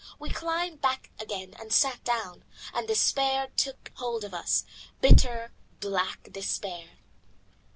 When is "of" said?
4.23-4.33